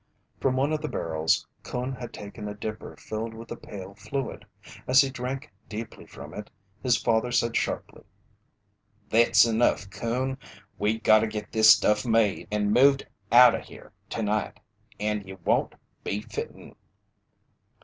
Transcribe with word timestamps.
From 0.39 0.55
one 0.55 0.73
of 0.73 0.81
the 0.81 0.87
barrels, 0.87 1.45
Coon 1.61 1.93
had 1.93 2.11
taken 2.11 2.47
a 2.47 2.55
dipper 2.55 2.95
filled 2.97 3.35
with 3.35 3.49
the 3.49 3.55
pale 3.55 3.93
fluid. 3.93 4.45
As 4.87 4.99
he 4.99 5.11
drank 5.11 5.51
deeply 5.69 6.07
from 6.07 6.33
it, 6.33 6.49
his 6.81 6.97
father 6.97 7.31
said 7.31 7.55
sharply: 7.55 8.01
"Thet's 9.11 9.45
enough, 9.45 9.87
Coon! 9.91 10.39
We 10.79 10.97
gotta 10.97 11.27
git 11.27 11.51
this 11.51 11.69
stuff 11.69 12.03
made 12.03 12.47
an 12.51 12.73
moved 12.73 13.05
out 13.31 13.53
o' 13.53 13.59
here 13.61 13.93
tonight, 14.09 14.59
and 14.99 15.23
ye 15.27 15.33
won't 15.45 15.75
be 16.03 16.21
fitten." 16.21 16.75